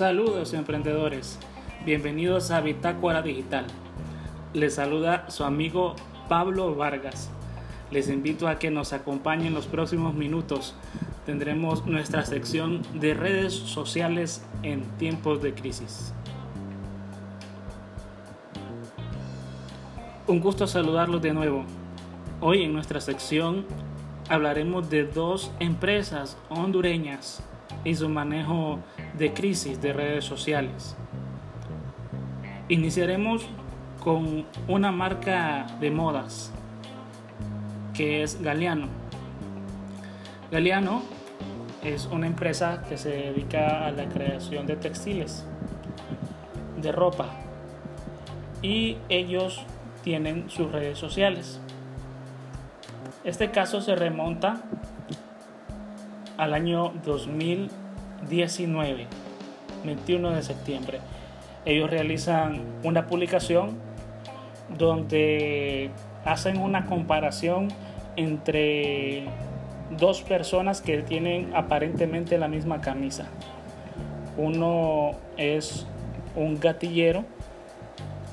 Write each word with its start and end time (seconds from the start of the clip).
Saludos 0.00 0.54
emprendedores, 0.54 1.38
bienvenidos 1.84 2.50
a 2.52 2.62
Bitácora 2.62 3.20
Digital. 3.20 3.66
Les 4.54 4.76
saluda 4.76 5.30
su 5.30 5.44
amigo 5.44 5.94
Pablo 6.26 6.74
Vargas. 6.74 7.30
Les 7.90 8.08
invito 8.08 8.48
a 8.48 8.58
que 8.58 8.70
nos 8.70 8.94
acompañen 8.94 9.48
en 9.48 9.52
los 9.52 9.66
próximos 9.66 10.14
minutos. 10.14 10.74
Tendremos 11.26 11.84
nuestra 11.84 12.24
sección 12.24 12.80
de 12.94 13.12
redes 13.12 13.52
sociales 13.52 14.42
en 14.62 14.84
tiempos 14.96 15.42
de 15.42 15.52
crisis. 15.52 16.14
Un 20.26 20.40
gusto 20.40 20.66
saludarlos 20.66 21.20
de 21.20 21.34
nuevo. 21.34 21.66
Hoy 22.40 22.62
en 22.62 22.72
nuestra 22.72 23.02
sección 23.02 23.66
hablaremos 24.30 24.88
de 24.88 25.04
dos 25.04 25.52
empresas 25.60 26.38
hondureñas 26.48 27.42
y 27.84 27.94
su 27.94 28.08
manejo 28.08 28.78
de 29.18 29.32
crisis 29.32 29.80
de 29.80 29.92
redes 29.92 30.24
sociales. 30.24 30.96
Iniciaremos 32.68 33.46
con 34.02 34.46
una 34.68 34.92
marca 34.92 35.66
de 35.80 35.90
modas 35.90 36.52
que 37.94 38.22
es 38.22 38.40
Galeano. 38.40 38.88
Galeano 40.50 41.02
es 41.82 42.06
una 42.06 42.26
empresa 42.26 42.82
que 42.88 42.96
se 42.96 43.10
dedica 43.10 43.86
a 43.86 43.90
la 43.90 44.08
creación 44.08 44.66
de 44.66 44.76
textiles, 44.76 45.44
de 46.80 46.92
ropa, 46.92 47.28
y 48.62 48.98
ellos 49.08 49.64
tienen 50.02 50.50
sus 50.50 50.70
redes 50.70 50.98
sociales. 50.98 51.60
Este 53.24 53.50
caso 53.50 53.80
se 53.80 53.94
remonta 53.94 54.62
al 56.36 56.54
año 56.54 56.92
2019, 58.22 59.06
21 59.84 60.30
de 60.30 60.42
septiembre. 60.42 60.98
Ellos 61.64 61.90
realizan 61.90 62.62
una 62.84 63.06
publicación 63.06 63.78
donde 64.78 65.90
hacen 66.24 66.58
una 66.58 66.86
comparación 66.86 67.68
entre 68.16 69.24
dos 69.98 70.22
personas 70.22 70.80
que 70.80 71.02
tienen 71.02 71.52
aparentemente 71.54 72.38
la 72.38 72.48
misma 72.48 72.80
camisa. 72.80 73.26
Uno 74.36 75.12
es 75.36 75.86
un 76.36 76.60
gatillero 76.60 77.24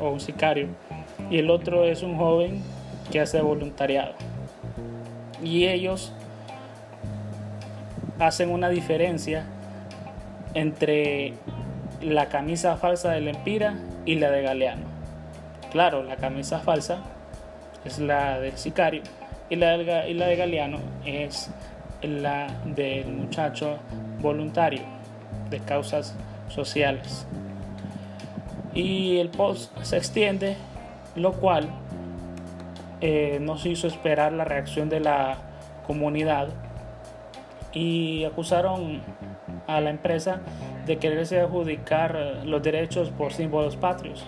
o 0.00 0.10
un 0.10 0.20
sicario 0.20 0.68
y 1.30 1.38
el 1.38 1.50
otro 1.50 1.84
es 1.84 2.02
un 2.02 2.16
joven 2.16 2.62
que 3.10 3.20
hace 3.20 3.40
voluntariado. 3.40 4.14
Y 5.42 5.66
ellos 5.66 6.12
hacen 8.18 8.50
una 8.50 8.68
diferencia 8.68 9.46
entre 10.54 11.34
la 12.00 12.26
camisa 12.28 12.76
falsa 12.76 13.10
de 13.10 13.20
Lempira 13.20 13.74
y 14.04 14.16
la 14.16 14.30
de 14.30 14.42
Galeano. 14.42 14.86
Claro, 15.72 16.02
la 16.02 16.16
camisa 16.16 16.60
falsa 16.60 16.98
es 17.84 17.98
la 17.98 18.38
del 18.40 18.56
sicario 18.56 19.02
y 19.50 19.56
la, 19.56 19.76
de, 19.76 20.10
y 20.10 20.14
la 20.14 20.26
de 20.26 20.36
Galeano 20.36 20.78
es 21.04 21.50
la 22.02 22.46
del 22.64 23.06
muchacho 23.06 23.78
voluntario 24.20 24.82
de 25.50 25.60
causas 25.60 26.14
sociales. 26.48 27.26
Y 28.74 29.18
el 29.18 29.28
post 29.28 29.76
se 29.82 29.96
extiende, 29.96 30.56
lo 31.14 31.32
cual 31.32 31.68
eh, 33.00 33.38
nos 33.40 33.66
hizo 33.66 33.86
esperar 33.86 34.32
la 34.32 34.44
reacción 34.44 34.88
de 34.88 35.00
la 35.00 35.36
comunidad 35.86 36.48
y 37.72 38.24
acusaron 38.24 39.02
a 39.66 39.80
la 39.80 39.90
empresa 39.90 40.40
de 40.86 40.98
quererse 40.98 41.40
adjudicar 41.40 42.42
los 42.44 42.62
derechos 42.62 43.10
por 43.10 43.32
símbolos 43.32 43.76
patrios. 43.76 44.24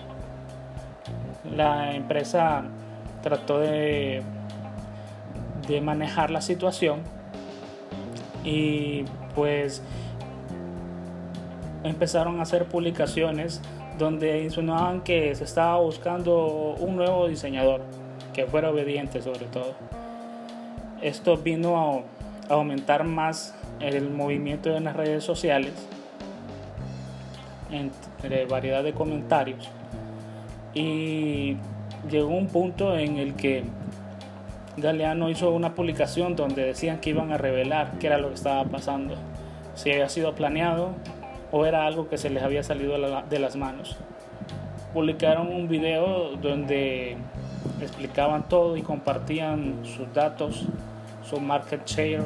La 1.55 1.95
empresa 1.95 2.63
trató 3.21 3.59
de, 3.59 4.21
de 5.67 5.81
manejar 5.81 6.31
la 6.31 6.41
situación 6.41 7.01
y 8.43 9.05
pues 9.35 9.81
empezaron 11.83 12.39
a 12.39 12.43
hacer 12.43 12.65
publicaciones 12.65 13.61
donde 13.97 14.43
insinuaban 14.43 15.01
que 15.01 15.33
se 15.35 15.43
estaba 15.43 15.79
buscando 15.79 16.75
un 16.79 16.95
nuevo 16.95 17.27
diseñador 17.27 17.81
que 18.33 18.45
fuera 18.45 18.69
obediente 18.69 19.21
sobre 19.21 19.45
todo. 19.45 19.73
Esto 21.01 21.37
vino 21.37 21.77
a 21.77 22.01
aumentar 22.49 23.03
más 23.03 23.55
el 23.79 24.09
movimiento 24.09 24.75
en 24.75 24.85
las 24.85 24.95
redes 24.95 25.23
sociales 25.23 25.73
entre 27.71 28.45
variedad 28.45 28.83
de 28.83 28.93
comentarios 28.93 29.69
y 30.73 31.57
llegó 32.09 32.29
un 32.29 32.47
punto 32.47 32.97
en 32.97 33.17
el 33.17 33.35
que 33.35 33.63
Galeano 34.77 35.29
hizo 35.29 35.49
una 35.51 35.73
publicación 35.73 36.35
donde 36.35 36.63
decían 36.63 36.99
que 36.99 37.09
iban 37.09 37.31
a 37.31 37.37
revelar 37.37 37.93
qué 37.99 38.07
era 38.07 38.19
lo 38.19 38.29
que 38.29 38.35
estaba 38.35 38.63
pasando, 38.65 39.15
si 39.73 39.91
había 39.91 40.07
sido 40.07 40.35
planeado 40.35 40.91
o 41.51 41.65
era 41.65 41.87
algo 41.87 42.09
que 42.09 42.17
se 42.17 42.29
les 42.29 42.43
había 42.43 42.61
salido 42.61 42.95
de 43.27 43.39
las 43.39 43.55
manos. 43.55 43.97
Publicaron 44.93 45.47
un 45.47 45.67
video 45.67 46.35
donde 46.37 47.17
explicaban 47.81 48.47
todo 48.47 48.77
y 48.77 48.81
compartían 48.81 49.83
sus 49.83 50.13
datos 50.13 50.67
su 51.29 51.39
market 51.39 51.85
share, 51.85 52.23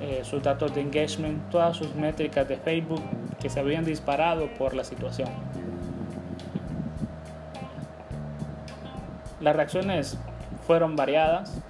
eh, 0.00 0.22
sus 0.24 0.42
datos 0.42 0.74
de 0.74 0.80
engagement, 0.80 1.50
todas 1.50 1.76
sus 1.76 1.94
métricas 1.94 2.48
de 2.48 2.56
Facebook 2.56 3.02
que 3.40 3.50
se 3.50 3.60
habían 3.60 3.84
disparado 3.84 4.46
por 4.54 4.74
la 4.74 4.84
situación. 4.84 5.28
Las 9.40 9.56
reacciones 9.56 10.18
fueron 10.66 10.96
variadas 10.96 11.60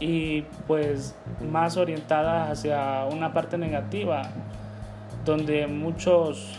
y 0.00 0.42
pues 0.66 1.14
más 1.50 1.76
orientadas 1.76 2.50
hacia 2.50 3.04
una 3.04 3.32
parte 3.32 3.58
negativa 3.58 4.22
donde 5.24 5.66
muchos 5.66 6.58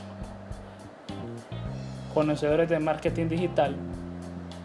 conocedores 2.13 2.69
de 2.69 2.79
marketing 2.79 3.27
digital 3.27 3.75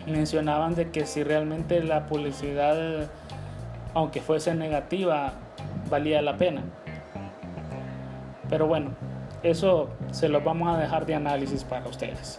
mencionaban 0.06 0.74
de 0.74 0.90
que 0.90 1.04
si 1.06 1.22
realmente 1.24 1.82
la 1.82 2.06
publicidad 2.06 3.10
aunque 3.94 4.20
fuese 4.20 4.54
negativa, 4.54 5.32
valía 5.88 6.22
la 6.22 6.36
pena. 6.36 6.62
Pero 8.48 8.66
bueno, 8.66 8.90
eso 9.42 9.88
se 10.10 10.28
lo 10.28 10.40
vamos 10.40 10.74
a 10.74 10.78
dejar 10.78 11.06
de 11.06 11.14
análisis 11.14 11.64
para 11.64 11.86
ustedes. 11.88 12.38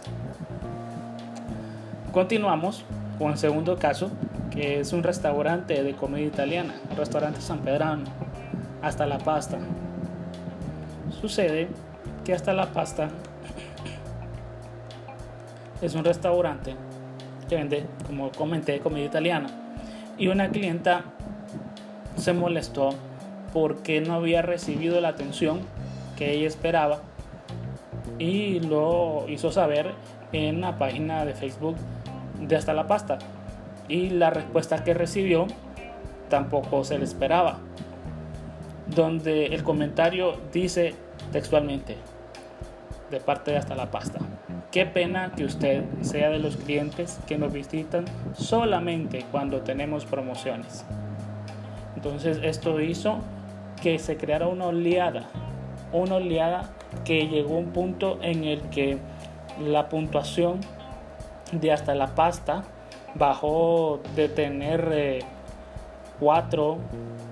Continuamos 2.12 2.84
con 3.18 3.32
el 3.32 3.38
segundo 3.38 3.78
caso, 3.78 4.10
que 4.50 4.80
es 4.80 4.92
un 4.92 5.02
restaurante 5.02 5.82
de 5.82 5.94
comida 5.94 6.26
italiana, 6.26 6.74
restaurante 6.96 7.40
San 7.40 7.60
Pedrano, 7.60 8.04
hasta 8.82 9.06
la 9.06 9.18
pasta. 9.18 9.58
Sucede 11.20 11.68
que 12.24 12.34
hasta 12.34 12.52
la 12.52 12.66
pasta 12.72 13.08
es 15.80 15.94
un 15.94 16.04
restaurante 16.04 16.76
que 17.48 17.56
vende, 17.56 17.86
como 18.06 18.30
comenté, 18.30 18.80
comida 18.80 19.04
italiana. 19.04 19.48
Y 20.18 20.28
una 20.28 20.50
clienta 20.50 21.04
se 22.16 22.32
molestó 22.32 22.90
porque 23.52 24.00
no 24.00 24.14
había 24.14 24.42
recibido 24.42 25.00
la 25.00 25.08
atención 25.08 25.60
que 26.16 26.32
ella 26.32 26.46
esperaba 26.46 27.00
y 28.18 28.60
lo 28.60 29.24
hizo 29.28 29.50
saber 29.50 29.92
en 30.32 30.60
la 30.60 30.78
página 30.78 31.24
de 31.24 31.34
Facebook 31.34 31.76
de 32.40 32.56
Hasta 32.56 32.72
la 32.72 32.86
Pasta. 32.86 33.18
Y 33.88 34.10
la 34.10 34.30
respuesta 34.30 34.84
que 34.84 34.94
recibió 34.94 35.46
tampoco 36.28 36.84
se 36.84 36.98
le 36.98 37.04
esperaba. 37.04 37.58
Donde 38.86 39.46
el 39.46 39.62
comentario 39.62 40.36
dice 40.52 40.94
textualmente, 41.30 41.96
de 43.10 43.20
parte 43.20 43.50
de 43.50 43.58
Hasta 43.58 43.74
la 43.74 43.90
Pasta, 43.90 44.18
qué 44.70 44.86
pena 44.86 45.32
que 45.36 45.44
usted 45.44 45.84
sea 46.00 46.30
de 46.30 46.38
los 46.38 46.56
clientes 46.56 47.18
que 47.26 47.38
nos 47.38 47.52
visitan 47.52 48.04
solamente 48.34 49.24
cuando 49.30 49.60
tenemos 49.60 50.04
promociones. 50.04 50.84
Entonces 52.02 52.40
esto 52.42 52.80
hizo 52.80 53.18
que 53.80 53.96
se 54.00 54.16
creara 54.16 54.48
una 54.48 54.66
oleada, 54.66 55.22
una 55.92 56.16
oleada 56.16 56.72
que 57.04 57.28
llegó 57.28 57.54
a 57.54 57.58
un 57.58 57.66
punto 57.66 58.18
en 58.22 58.42
el 58.42 58.60
que 58.70 58.98
la 59.60 59.88
puntuación 59.88 60.58
de 61.52 61.70
hasta 61.70 61.94
la 61.94 62.08
pasta 62.16 62.64
bajó 63.14 64.00
de 64.16 64.28
tener 64.28 65.24
4 66.18 66.72
eh, 66.72 66.78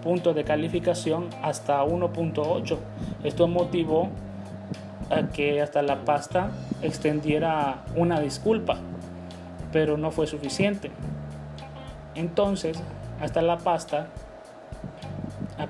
puntos 0.04 0.36
de 0.36 0.44
calificación 0.44 1.30
hasta 1.42 1.84
1.8. 1.84 2.78
Esto 3.24 3.48
motivó 3.48 4.08
a 5.10 5.32
que 5.32 5.60
hasta 5.62 5.82
la 5.82 6.04
pasta 6.04 6.52
extendiera 6.80 7.82
una 7.96 8.20
disculpa, 8.20 8.76
pero 9.72 9.96
no 9.96 10.12
fue 10.12 10.28
suficiente. 10.28 10.92
Entonces, 12.14 12.80
hasta 13.20 13.42
la 13.42 13.58
pasta 13.58 14.06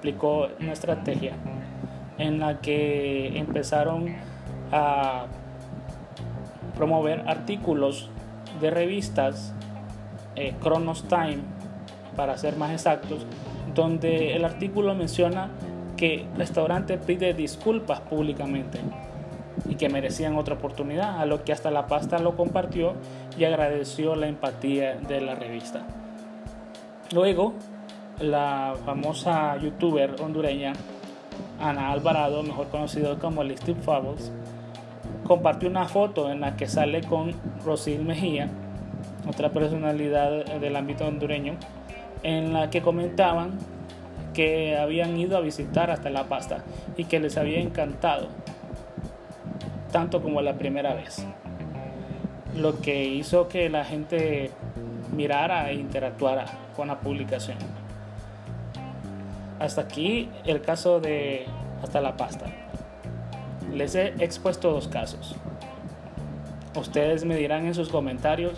aplicó 0.00 0.49
una 0.58 0.73
estrategia 0.73 1.35
en 2.17 2.41
la 2.41 2.62
que 2.62 3.38
empezaron 3.38 4.06
a 4.73 5.26
promover 6.75 7.25
artículos 7.26 8.08
de 8.62 8.70
revistas, 8.70 9.52
eh, 10.37 10.55
Chronos 10.62 11.05
Time, 11.06 11.41
para 12.17 12.38
ser 12.38 12.56
más 12.56 12.70
exactos, 12.70 13.26
donde 13.75 14.35
el 14.35 14.47
artículo 14.47 14.94
menciona 14.94 15.50
que 15.99 16.23
el 16.23 16.38
restaurante 16.38 16.97
pide 16.97 17.35
disculpas 17.35 18.00
públicamente 18.00 18.79
y 19.69 19.75
que 19.75 19.91
merecían 19.91 20.37
otra 20.37 20.55
oportunidad, 20.55 21.20
a 21.20 21.26
lo 21.26 21.44
que 21.44 21.52
hasta 21.52 21.70
la 21.70 21.87
pasta 21.88 22.19
lo 22.19 22.37
compartió 22.37 22.94
y 23.38 23.44
agradeció 23.44 24.17
la 24.17 24.29
empatía 24.29 24.94
de 24.94 25.20
la 25.20 25.35
revista. 25.35 25.82
Luego, 27.12 27.52
la 28.20 28.75
famosa 28.84 29.56
youtuber 29.56 30.17
hondureña 30.20 30.75
Ana 31.61 31.90
Alvarado, 31.93 32.43
mejor 32.43 32.69
conocido 32.69 33.19
como 33.19 33.44
Listy 33.44 33.75
Fables, 33.75 34.32
compartió 35.26 35.69
una 35.69 35.87
foto 35.87 36.31
en 36.31 36.40
la 36.40 36.56
que 36.56 36.67
sale 36.67 37.02
con 37.02 37.34
Rosil 37.64 38.02
Mejía, 38.02 38.49
otra 39.28 39.50
personalidad 39.50 40.44
del 40.58 40.76
ámbito 40.76 41.06
hondureño, 41.06 41.56
en 42.22 42.52
la 42.52 42.70
que 42.70 42.81
comentaban 42.81 43.58
que 44.32 44.76
habían 44.76 45.19
ido 45.19 45.37
a 45.37 45.40
visitar 45.40 45.90
hasta 45.90 46.08
La 46.08 46.25
Pasta 46.25 46.64
y 46.96 47.05
que 47.05 47.20
les 47.20 47.37
había 47.37 47.61
encantado, 47.61 48.28
tanto 49.93 50.23
como 50.23 50.40
la 50.40 50.55
primera 50.55 50.94
vez. 50.94 51.26
Lo 52.56 52.81
que 52.81 53.05
hizo 53.05 53.49
que 53.49 53.69
la 53.69 53.84
gente 53.84 54.50
mirara 55.14 55.70
e 55.70 55.75
interactuara 55.75 56.46
con 56.75 56.88
la 56.88 57.00
publicación. 57.00 57.79
Hasta 59.60 59.82
aquí 59.82 60.30
el 60.46 60.62
caso 60.62 61.00
de 61.00 61.44
Hasta 61.82 62.00
la 62.00 62.16
Pasta. 62.16 62.46
Les 63.72 63.94
he 63.94 64.14
expuesto 64.18 64.72
dos 64.72 64.88
casos. 64.88 65.36
Ustedes 66.74 67.24
me 67.26 67.36
dirán 67.36 67.66
en 67.66 67.74
sus 67.74 67.90
comentarios 67.90 68.54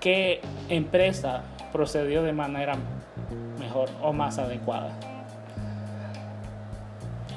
qué 0.00 0.40
empresa 0.68 1.44
procedió 1.72 2.24
de 2.24 2.32
manera 2.32 2.74
mejor 3.60 3.88
o 4.02 4.12
más 4.12 4.38
adecuada. 4.38 4.90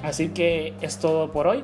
Así 0.02 0.30
que 0.30 0.74
es 0.82 0.98
todo 0.98 1.32
por 1.32 1.46
hoy 1.46 1.64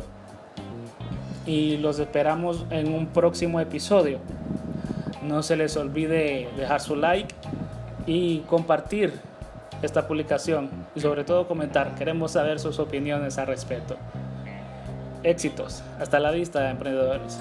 y 1.47 1.77
los 1.77 1.97
esperamos 1.97 2.65
en 2.69 2.93
un 2.93 3.07
próximo 3.07 3.59
episodio. 3.59 4.19
No 5.23 5.41
se 5.41 5.55
les 5.55 5.75
olvide 5.77 6.47
dejar 6.57 6.79
su 6.79 6.95
like 6.95 7.33
y 8.05 8.39
compartir 8.41 9.13
esta 9.81 10.07
publicación 10.07 10.69
y 10.95 11.01
sobre 11.01 11.23
todo 11.23 11.47
comentar. 11.47 11.95
Queremos 11.95 12.31
saber 12.31 12.59
sus 12.59 12.79
opiniones 12.79 13.37
al 13.37 13.47
respecto. 13.47 13.95
Éxitos. 15.23 15.83
Hasta 15.99 16.19
la 16.19 16.31
vista, 16.31 16.69
emprendedores. 16.69 17.39